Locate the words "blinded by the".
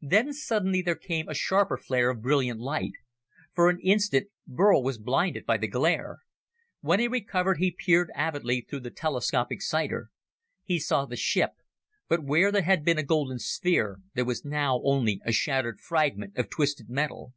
4.96-5.66